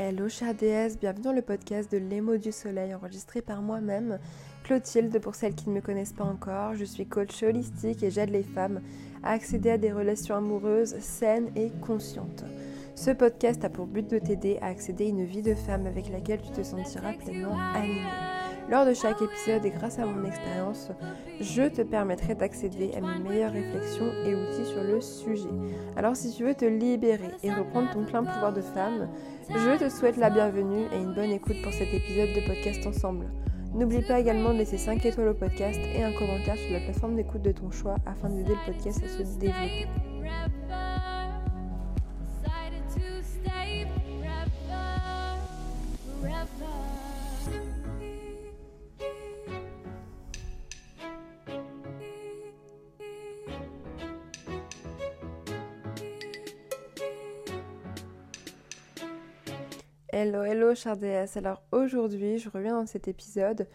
[0.00, 4.20] Hello chère déesse, bienvenue dans le podcast de L'émo du soleil enregistré par moi-même,
[4.62, 6.76] Clotilde pour celles qui ne me connaissent pas encore.
[6.76, 8.80] Je suis coach holistique et j'aide les femmes
[9.24, 12.44] à accéder à des relations amoureuses saines et conscientes.
[12.94, 16.10] Ce podcast a pour but de t'aider à accéder à une vie de femme avec
[16.10, 18.37] laquelle tu te sentiras pleinement alignée.
[18.70, 20.90] Lors de chaque épisode et grâce à mon expérience,
[21.40, 25.48] je te permettrai d'accéder à mes meilleures réflexions et outils sur le sujet.
[25.96, 29.08] Alors si tu veux te libérer et reprendre ton plein pouvoir de femme,
[29.48, 33.30] je te souhaite la bienvenue et une bonne écoute pour cet épisode de podcast ensemble.
[33.72, 37.16] N'oublie pas également de laisser 5 étoiles au podcast et un commentaire sur la plateforme
[37.16, 39.86] d'écoute de ton choix afin d'aider le podcast à se développer.
[60.10, 61.36] Hello, hello, déesse.
[61.36, 63.68] Alors aujourd'hui, je reviens dans cet épisode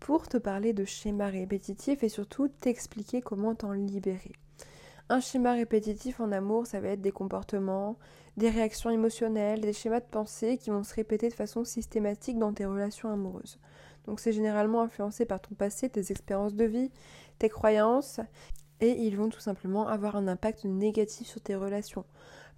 [0.00, 4.32] pour te parler de schémas répétitifs et surtout t'expliquer comment t'en libérer.
[5.10, 7.98] Un schéma répétitif en amour, ça va être des comportements,
[8.38, 12.54] des réactions émotionnelles, des schémas de pensée qui vont se répéter de façon systématique dans
[12.54, 13.58] tes relations amoureuses.
[14.06, 16.90] Donc c'est généralement influencé par ton passé, tes expériences de vie,
[17.38, 18.20] tes croyances,
[18.80, 22.06] et ils vont tout simplement avoir un impact négatif sur tes relations.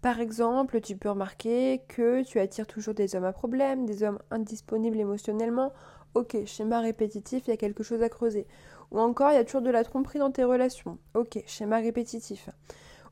[0.07, 4.21] Par exemple, tu peux remarquer que tu attires toujours des hommes à problème, des hommes
[4.31, 5.73] indisponibles émotionnellement.
[6.15, 8.47] Ok, schéma répétitif, il y a quelque chose à creuser.
[8.93, 10.99] Ou encore, il y a toujours de la tromperie dans tes relations.
[11.15, 12.51] Ok, schéma répétitif.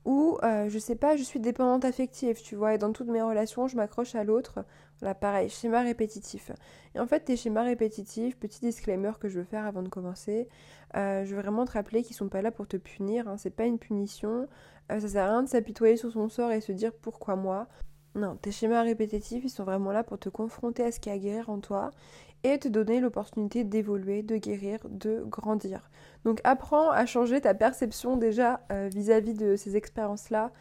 [0.05, 3.22] Ou, euh, je sais pas, je suis dépendante affective, tu vois, et dans toutes mes
[3.22, 4.64] relations, je m'accroche à l'autre.
[5.00, 6.50] Voilà, pareil, schéma répétitif.
[6.94, 10.48] Et en fait, tes schémas répétitifs, petit disclaimer que je veux faire avant de commencer,
[10.97, 13.50] euh, je veux vraiment te rappeler qu'ils sont pas là pour te punir, hein, c'est
[13.50, 14.47] pas une punition,
[14.92, 17.66] euh, ça sert à rien de s'apitoyer sur son sort et se dire pourquoi moi.
[18.14, 21.14] Non, tes schémas répétitifs, ils sont vraiment là pour te confronter à ce qui a
[21.14, 21.91] à en toi
[22.45, 25.91] et te donner l'opportunité d'évoluer, de guérir, de grandir.
[26.25, 30.53] Donc apprends à changer ta perception déjà euh, vis-à-vis de ces expériences-là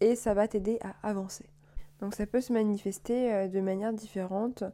[0.00, 1.46] et ça va t'aider à avancer.
[2.00, 4.64] Donc ça peut se manifester euh, de manière différente.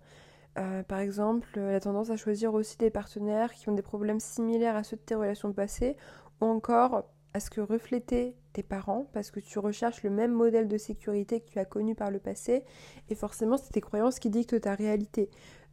[0.88, 4.84] par exemple, la tendance à choisir aussi des partenaires qui ont des problèmes similaires à
[4.84, 5.96] ceux de tes relations passées
[6.40, 7.04] ou encore
[7.36, 11.40] à ce que refléter tes parents parce que tu recherches le même modèle de sécurité
[11.40, 12.64] que tu as connu par le passé
[13.10, 15.28] et forcément c'est tes croyances qui dictent ta réalité.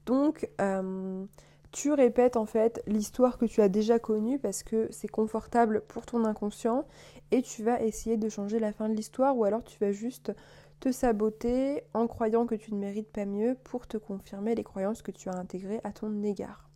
[0.06, 1.26] Donc euh,
[1.72, 6.06] tu répètes en fait l'histoire que tu as déjà connue parce que c'est confortable pour
[6.06, 6.86] ton inconscient
[7.32, 10.34] et tu vas essayer de changer la fin de l'histoire ou alors tu vas juste
[10.80, 15.02] te saboter en croyant que tu ne mérites pas mieux pour te confirmer les croyances
[15.02, 16.70] que tu as intégrées à ton égard.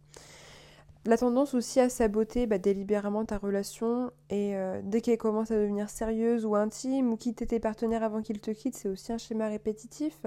[1.06, 5.56] La tendance aussi à saboter bah, délibérément ta relation et euh, dès qu'elle commence à
[5.56, 9.18] devenir sérieuse ou intime ou quitter tes partenaires avant qu'ils te quittent, c'est aussi un
[9.18, 10.26] schéma répétitif.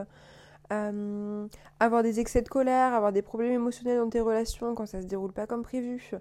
[0.73, 1.49] Euh,
[1.81, 5.07] avoir des excès de colère, avoir des problèmes émotionnels dans tes relations quand ça se
[5.07, 6.13] déroule pas comme prévu,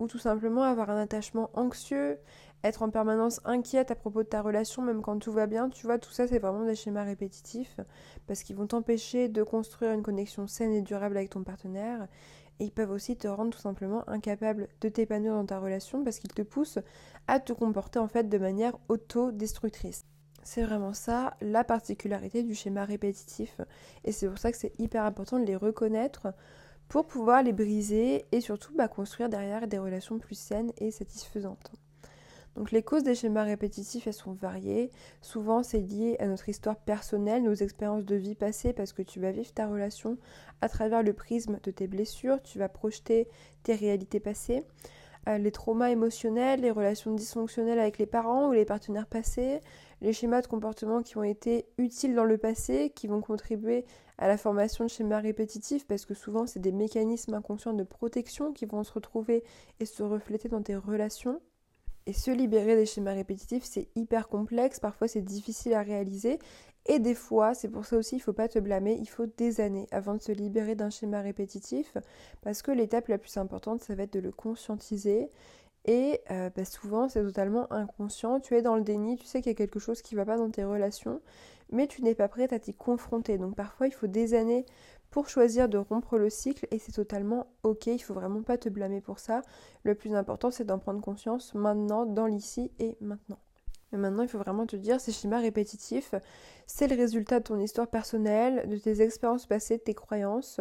[0.00, 2.18] ou tout simplement avoir un attachement anxieux,
[2.64, 5.86] être en permanence inquiète à propos de ta relation même quand tout va bien, tu
[5.86, 7.78] vois, tout ça c'est vraiment des schémas répétitifs
[8.26, 12.08] parce qu'ils vont t'empêcher de construire une connexion saine et durable avec ton partenaire
[12.60, 16.18] et ils peuvent aussi te rendre tout simplement incapable de t'épanouir dans ta relation parce
[16.18, 16.78] qu'ils te poussent
[17.28, 20.04] à te comporter en fait de manière autodestructrice.
[20.42, 23.60] C'est vraiment ça la particularité du schéma répétitif
[24.04, 26.28] et c'est pour ça que c'est hyper important de les reconnaître
[26.88, 31.72] pour pouvoir les briser et surtout bah, construire derrière des relations plus saines et satisfaisantes.
[32.56, 34.90] Donc les causes des schémas répétitifs, elles sont variées.
[35.22, 39.20] Souvent, c'est lié à notre histoire personnelle, nos expériences de vie passées, parce que tu
[39.20, 40.18] vas vivre ta relation
[40.60, 43.26] à travers le prisme de tes blessures, tu vas projeter
[43.62, 44.64] tes réalités passées.
[45.28, 49.60] Euh, les traumas émotionnels, les relations dysfonctionnelles avec les parents ou les partenaires passés,
[50.00, 53.84] les schémas de comportement qui ont été utiles dans le passé, qui vont contribuer
[54.18, 58.52] à la formation de schémas répétitifs, parce que souvent c'est des mécanismes inconscients de protection
[58.52, 59.44] qui vont se retrouver
[59.78, 61.40] et se refléter dans tes relations.
[62.06, 66.38] Et se libérer des schémas répétitifs, c'est hyper complexe, parfois c'est difficile à réaliser.
[66.86, 69.26] Et des fois, c'est pour ça aussi, il ne faut pas te blâmer, il faut
[69.26, 71.96] des années avant de se libérer d'un schéma répétitif,
[72.42, 75.30] parce que l'étape la plus importante, ça va être de le conscientiser.
[75.84, 79.50] Et euh, bah, souvent, c'est totalement inconscient, tu es dans le déni, tu sais qu'il
[79.50, 81.20] y a quelque chose qui ne va pas dans tes relations,
[81.70, 83.38] mais tu n'es pas prête à t'y confronter.
[83.38, 84.64] Donc parfois, il faut des années
[85.12, 88.68] pour choisir de rompre le cycle et c'est totalement ok, il faut vraiment pas te
[88.68, 89.42] blâmer pour ça.
[89.84, 93.38] Le plus important c'est d'en prendre conscience maintenant, dans l'ici et maintenant.
[93.92, 96.14] Mais maintenant, il faut vraiment te dire, ces schémas répétitifs,
[96.66, 100.60] c'est le résultat de ton histoire personnelle, de tes expériences passées, de tes croyances.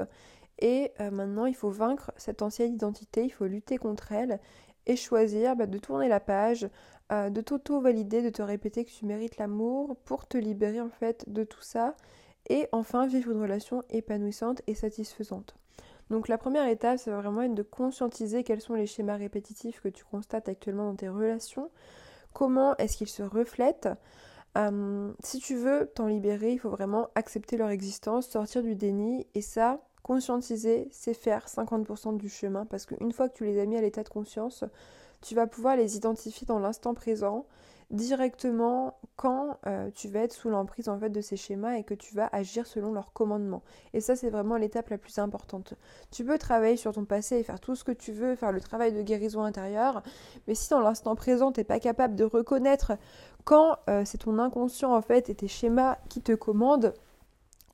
[0.60, 4.42] Et euh, maintenant, il faut vaincre cette ancienne identité, il faut lutter contre elle
[4.86, 6.70] et choisir bah, de tourner la page,
[7.14, 11.24] euh, de t'auto-valider, de te répéter que tu mérites l'amour pour te libérer en fait
[11.28, 11.96] de tout ça
[12.50, 15.56] Et enfin, vivre une relation épanouissante et satisfaisante.
[16.10, 19.80] Donc la première étape, ça va vraiment être de conscientiser quels sont les schémas répétitifs
[19.80, 21.70] que tu constates actuellement dans tes relations,
[22.34, 23.88] comment est-ce qu'ils se reflètent?
[24.58, 29.26] Euh, si tu veux t'en libérer, il faut vraiment accepter leur existence, sortir du déni,
[29.36, 33.66] et ça, conscientiser, c'est faire 50% du chemin, parce qu'une fois que tu les as
[33.66, 34.66] mis à l'état de conscience,
[35.22, 37.46] tu vas pouvoir les identifier dans l'instant présent
[37.92, 41.94] directement quand euh, tu vas être sous l'emprise en fait de ces schémas et que
[41.94, 43.62] tu vas agir selon leurs commandements.
[43.94, 45.76] Et ça c'est vraiment l'étape la plus importante.
[46.10, 48.62] Tu peux travailler sur ton passé et faire tout ce que tu veux, faire le
[48.62, 50.02] travail de guérison intérieure,
[50.48, 52.94] mais si dans l'instant présent tu n'es pas capable de reconnaître
[53.44, 56.94] quand euh, c'est ton inconscient en fait et tes schémas qui te commandent,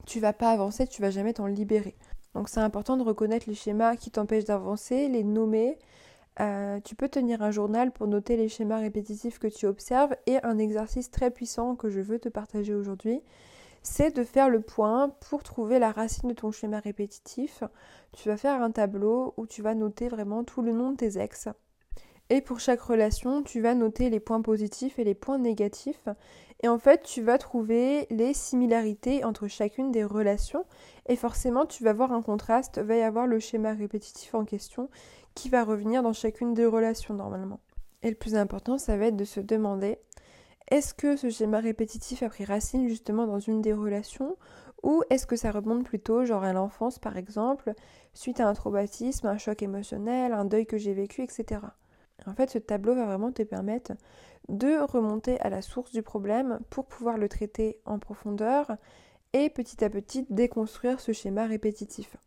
[0.05, 1.95] tu vas pas avancer, tu vas jamais t'en libérer.
[2.33, 5.77] Donc c'est important de reconnaître les schémas qui t'empêchent d'avancer, les nommer,
[6.39, 10.37] euh, tu peux tenir un journal pour noter les schémas répétitifs que tu observes et
[10.43, 13.21] un exercice très puissant que je veux te partager aujourd'hui,
[13.81, 17.63] c'est de faire le point pour trouver la racine de ton schéma répétitif.
[18.13, 21.19] Tu vas faire un tableau où tu vas noter vraiment tout le nom de tes
[21.19, 21.47] ex.
[22.29, 26.09] Et pour chaque relation, tu vas noter les points positifs et les points négatifs.
[26.61, 30.65] Et en fait, tu vas trouver les similarités entre chacune des relations.
[31.07, 34.89] Et forcément, tu vas voir un contraste, va y avoir le schéma répétitif en question
[35.37, 37.59] qui va revenir dans chacune des relations normalement.
[38.01, 39.99] Et le plus important, ça va être de se demander
[40.71, 44.35] est-ce que ce schéma répétitif a pris racine justement dans une des relations?
[44.81, 47.73] Ou est-ce que ça remonte plutôt genre à l'enfance par exemple,
[48.15, 51.61] suite à un traumatisme, un choc émotionnel, un deuil que j'ai vécu, etc.
[52.25, 53.91] En fait, ce tableau va vraiment te permettre
[54.49, 58.71] de remonter à la source du problème pour pouvoir le traiter en profondeur
[59.33, 62.17] et petit à petit déconstruire ce schéma répétitif.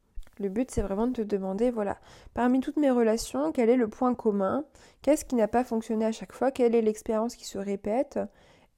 [0.40, 1.98] Le but, c'est vraiment de te demander, voilà,
[2.32, 4.64] parmi toutes mes relations, quel est le point commun?
[5.02, 6.50] Qu'est-ce qui n'a pas fonctionné à chaque fois?
[6.50, 8.18] Quelle est l'expérience qui se répète?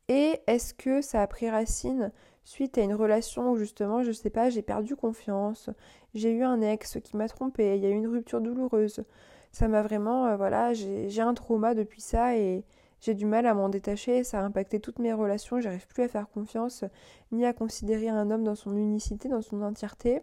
[0.08, 2.10] Et est-ce que ça a pris racine
[2.42, 5.70] suite à une relation où justement, je sais pas, j'ai perdu confiance,
[6.14, 9.04] j'ai eu un ex qui m'a trompé, il y a eu une rupture douloureuse?
[9.52, 12.64] Ça m'a vraiment, euh, voilà, j'ai un trauma depuis ça et
[13.00, 16.08] j'ai du mal à m'en détacher, ça a impacté toutes mes relations, j'arrive plus à
[16.08, 16.84] faire confiance
[17.30, 20.22] ni à considérer un homme dans son unicité, dans son entièreté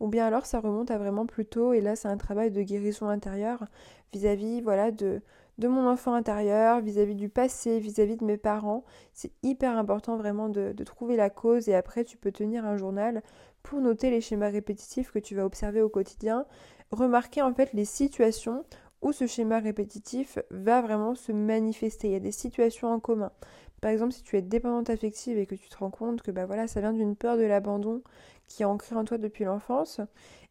[0.00, 2.62] ou bien alors ça remonte à vraiment plus tôt et là c'est un travail de
[2.62, 3.64] guérison intérieure
[4.12, 5.22] vis-à-vis voilà de
[5.58, 8.84] de mon enfant intérieur, vis-à-vis du passé, vis-à-vis de mes parents.
[9.12, 12.76] C'est hyper important vraiment de, de, trouver la cause et après tu peux tenir un
[12.76, 13.22] journal
[13.64, 16.46] pour noter les schémas répétitifs que tu vas observer au quotidien,
[16.92, 18.64] remarquer en fait les situations
[19.02, 22.08] où ce schéma répétitif va vraiment se manifester.
[22.08, 23.32] Il y a des situations en commun.
[23.80, 26.46] Par exemple, si tu es dépendante affective et que tu te rends compte que bah
[26.46, 28.02] voilà, ça vient d'une peur de l'abandon
[28.48, 30.00] qui est ancrée en toi depuis l'enfance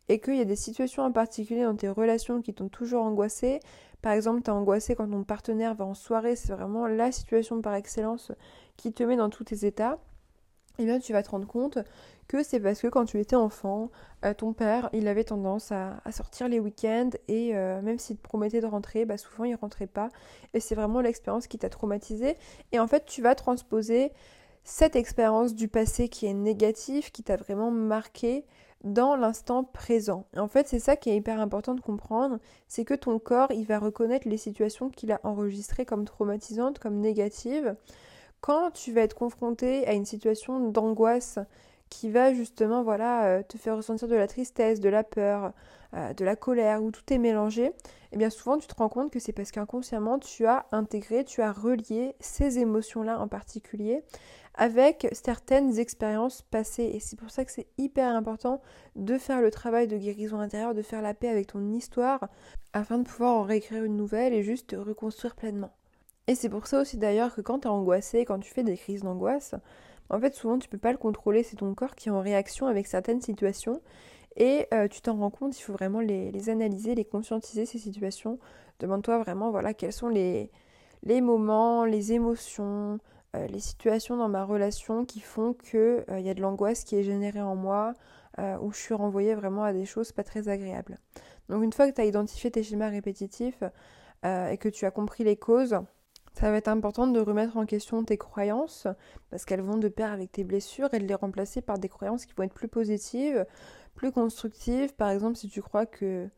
[0.10, 3.60] et qu'il y a des situations en particulier dans tes relations qui t'ont toujours angoissé.
[4.02, 7.62] Par exemple, tu as angoissé quand ton partenaire va en soirée, c'est vraiment la situation
[7.62, 8.32] par excellence
[8.78, 9.98] qui te met dans tous tes états.
[10.80, 11.80] Eh bien tu vas te rendre compte
[12.28, 13.90] que c'est parce que quand tu étais enfant,
[14.26, 18.22] euh, ton père, il avait tendance à, sortir les week-ends et euh, même s'il te
[18.22, 20.10] promettait de rentrer, bah souvent il rentrait pas.
[20.54, 22.36] Et c'est vraiment l'expérience qui t'a traumatisé.
[22.72, 24.12] Et en fait, tu vas transposer
[24.64, 28.46] cette expérience du passé qui est négative, qui t'a vraiment marqué
[28.84, 30.26] dans l'instant présent.
[30.36, 33.52] Et en fait, c'est ça qui est hyper important de comprendre, c'est que ton corps,
[33.52, 37.76] il va reconnaître les situations qu'il a enregistrées comme traumatisantes, comme négatives.
[38.42, 41.39] Quand tu vas être confronté à une situation d'angoisse
[41.89, 45.54] qui va justement voilà euh, te faire ressentir de la tristesse, de la peur,
[45.94, 47.73] euh, de la colère, où tout est mélangé, et
[48.14, 51.42] eh bien souvent tu te rends compte que c'est parce qu'inconsciemment tu as intégré, tu
[51.42, 54.04] as relié ces émotions-là en particulier
[54.57, 56.92] avec certaines expériences passées.
[56.94, 58.62] Et c'est pour ça que c'est hyper important
[58.95, 62.28] de faire le travail de guérison intérieure, de faire la paix avec ton histoire,
[62.73, 65.71] afin de pouvoir en réécrire une nouvelle et juste te reconstruire pleinement.
[66.28, 68.78] Et c'est pour ça aussi d'ailleurs que quand tu es angoissé, quand tu fais des
[68.78, 69.56] crises d'angoisse,
[70.10, 72.68] en fait, souvent, tu peux pas le contrôler, c'est ton corps qui est en réaction
[72.68, 73.81] avec certaines situations.
[74.38, 78.40] Et euh, tu t'en rends compte, il faut vraiment les, analyser, les conscientiser, ces situations.
[78.80, 80.52] Demande-toi vraiment, voilà, quels sont les,
[81.04, 83.00] les moments, les émotions,
[83.36, 86.96] euh, les situations dans ma relation qui font qu'il euh, y a de l'angoisse qui
[86.96, 87.94] est générée en moi,
[88.62, 91.00] où je suis renvoyée vraiment à des choses pas très agréables.
[91.50, 93.64] Donc une fois que tu as identifié tes schémas répétitifs
[94.24, 95.80] et que tu as compris les causes,
[96.38, 98.86] ça va être important de remettre en question tes croyances
[99.32, 102.28] parce qu'elles vont de pair avec tes blessures et de les remplacer par des croyances
[102.28, 103.44] qui vont être plus positives,
[103.96, 104.94] plus constructives.
[104.94, 106.30] Par exemple, si tu crois que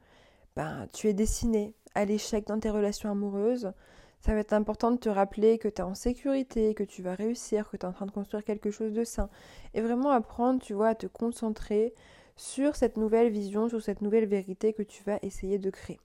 [0.56, 3.74] ben, tu es destiné à l'échec dans tes relations amoureuses,
[4.22, 7.14] ça va être important de te rappeler que tu es en sécurité, que tu vas
[7.14, 9.30] réussir, que tu es en train de construire quelque chose de sain.
[9.74, 11.94] Et vraiment apprendre, tu vois, à te concentrer
[12.38, 16.00] sur cette nouvelle vision, sur cette nouvelle vérité que tu vas essayer de créer.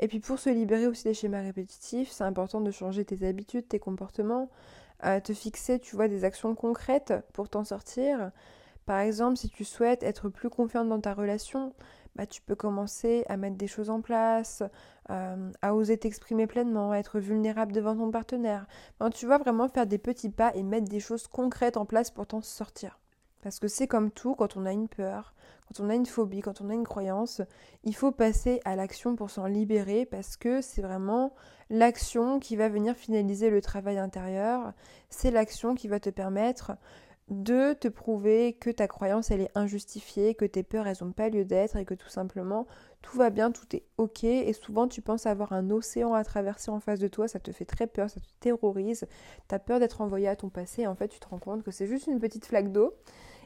[0.00, 3.68] Et puis pour se libérer aussi des schémas répétitifs, c'est important de changer tes habitudes,
[3.68, 4.50] tes comportements,
[5.02, 8.30] te fixer, tu vois, des actions concrètes pour t'en sortir.
[8.86, 11.74] Par exemple, si tu souhaites être plus confiante dans ta relation,
[12.18, 14.64] bah, tu peux commencer à mettre des choses en place,
[15.10, 18.66] euh, à oser t'exprimer pleinement, à être vulnérable devant ton partenaire.
[19.14, 22.26] tu vas vraiment faire des petits pas et mettre des choses concrètes en place pour
[22.26, 22.98] t'en sortir.
[23.42, 25.32] Parce que c'est comme tout, quand on a une peur,
[25.68, 27.42] quand on a une phobie, quand on a une croyance,
[27.84, 31.34] il faut passer à l'action pour s'en libérer parce que c'est vraiment
[31.68, 34.72] l'action qui va venir finaliser le travail intérieur.
[35.10, 36.72] C'est l'action qui va te permettre
[37.28, 41.28] de te prouver que ta croyance elle est injustifiée, que tes peurs elles n'ont pas
[41.28, 42.66] lieu d'être et que tout simplement
[43.02, 44.24] tout va bien, tout est ok.
[44.24, 47.52] Et souvent tu penses avoir un océan à traverser en face de toi, ça te
[47.52, 49.06] fait très peur, ça te terrorise,
[49.46, 51.62] tu as peur d'être envoyé à ton passé et en fait tu te rends compte
[51.62, 52.94] que c'est juste une petite flaque d'eau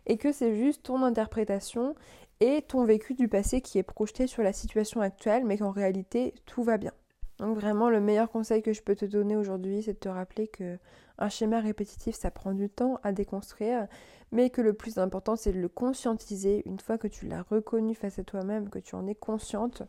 [0.07, 1.95] et que c'est juste ton interprétation
[2.41, 6.35] et ton vécu du passé qui est projeté sur la situation actuelle, mais qu'en réalité
[6.47, 6.93] tout va bien.
[7.39, 10.49] Donc vraiment le meilleur conseil que je peux te donner aujourd'hui, c'est de te rappeler
[10.49, 10.79] que
[11.19, 13.87] un schéma répétitif, ça prend du temps à déconstruire,
[14.33, 17.95] mais que le plus important, c'est de le conscientiser une fois que tu l'as reconnu
[17.95, 19.83] face à toi-même, que tu en es consciente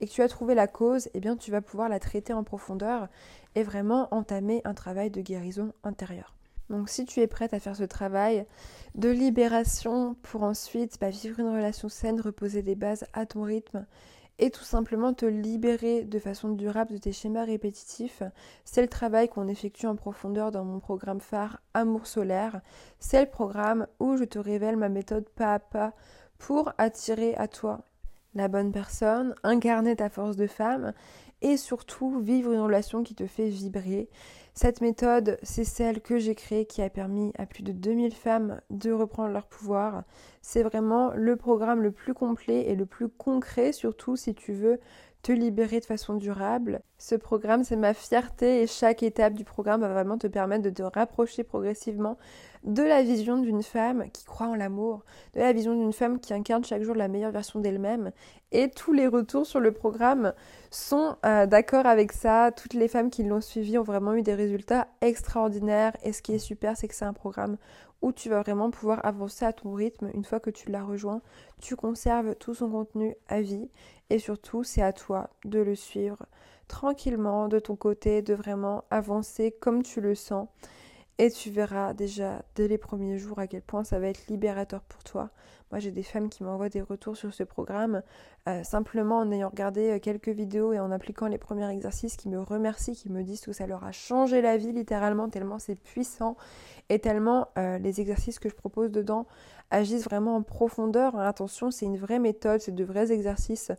[0.00, 2.44] et que tu as trouvé la cause, eh bien tu vas pouvoir la traiter en
[2.44, 3.08] profondeur
[3.54, 6.39] et vraiment entamer un travail de guérison intérieure.
[6.70, 8.46] Donc si tu es prête à faire ce travail
[8.94, 13.84] de libération pour ensuite bah, vivre une relation saine, reposer des bases à ton rythme
[14.38, 18.22] et tout simplement te libérer de façon durable de tes schémas répétitifs,
[18.64, 22.62] c'est le travail qu'on effectue en profondeur dans mon programme phare Amour solaire.
[23.00, 25.92] C'est le programme où je te révèle ma méthode pas à pas
[26.38, 27.82] pour attirer à toi
[28.34, 30.94] la bonne personne, incarner ta force de femme
[31.42, 34.08] et surtout vivre une relation qui te fait vibrer.
[34.54, 38.60] Cette méthode, c'est celle que j'ai créée qui a permis à plus de 2000 femmes
[38.70, 40.04] de reprendre leur pouvoir.
[40.42, 44.80] C'est vraiment le programme le plus complet et le plus concret, surtout si tu veux
[45.22, 46.80] te libérer de façon durable.
[46.98, 50.70] Ce programme, c'est ma fierté et chaque étape du programme va vraiment te permettre de
[50.70, 52.16] te rapprocher progressivement
[52.64, 55.02] de la vision d'une femme qui croit en l'amour,
[55.34, 58.12] de la vision d'une femme qui incarne chaque jour la meilleure version d'elle-même.
[58.52, 60.34] Et tous les retours sur le programme
[60.70, 62.52] sont euh, d'accord avec ça.
[62.52, 65.96] Toutes les femmes qui l'ont suivi ont vraiment eu des résultats extraordinaires.
[66.02, 67.56] Et ce qui est super, c'est que c'est un programme
[68.02, 70.10] où tu vas vraiment pouvoir avancer à ton rythme.
[70.14, 71.22] Une fois que tu l'as rejoint,
[71.60, 73.70] tu conserves tout son contenu à vie.
[74.10, 76.26] Et surtout, c'est à toi de le suivre
[76.70, 80.48] tranquillement de ton côté, de vraiment avancer comme tu le sens.
[81.22, 84.80] Et tu verras déjà dès les premiers jours à quel point ça va être libérateur
[84.80, 85.28] pour toi.
[85.70, 88.00] Moi, j'ai des femmes qui m'envoient des retours sur ce programme,
[88.48, 92.30] euh, simplement en ayant regardé euh, quelques vidéos et en appliquant les premiers exercices, qui
[92.30, 95.74] me remercient, qui me disent que ça leur a changé la vie littéralement, tellement c'est
[95.74, 96.38] puissant
[96.88, 99.26] et tellement euh, les exercices que je propose dedans
[99.70, 101.20] agissent vraiment en profondeur.
[101.20, 103.72] Attention, c'est une vraie méthode, c'est de vrais exercices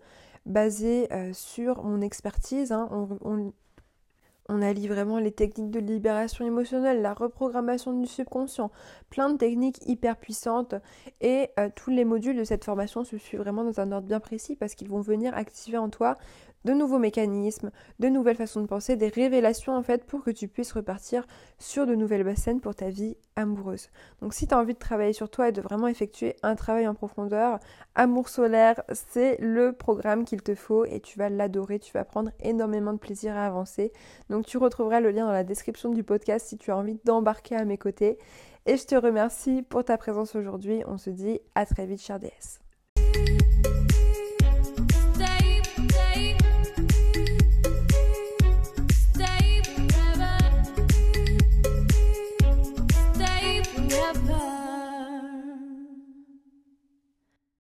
[0.46, 2.72] basés sur mon expertise.
[2.72, 2.88] Hein.
[4.60, 8.72] Allie vraiment les techniques de libération émotionnelle, la reprogrammation du subconscient,
[9.10, 10.76] plein de techniques hyper puissantes.
[11.22, 14.20] Et euh, tous les modules de cette formation se suivent vraiment dans un ordre bien
[14.20, 16.18] précis parce qu'ils vont venir activer en toi
[16.66, 20.48] de nouveaux mécanismes, de nouvelles façons de penser, des révélations en fait pour que tu
[20.48, 21.26] puisses repartir
[21.60, 23.90] sur de nouvelles bassines pour ta vie amoureuse.
[24.22, 26.88] Donc si tu as envie de travailler sur toi et de vraiment effectuer un travail
[26.88, 27.60] en profondeur,
[27.96, 32.32] Amour solaire, c'est le programme qu'il te faut et tu vas l'adorer, tu vas prendre
[32.40, 33.92] énormément de plaisir à avancer.
[34.30, 37.56] Donc tu retrouveras le lien dans la description du podcast si tu as envie d'embarquer
[37.56, 38.18] à mes côtés.
[38.66, 40.84] Et je te remercie pour ta présence aujourd'hui.
[40.88, 42.71] On se dit à très vite, cher DS.